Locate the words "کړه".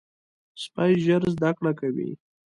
1.57-1.71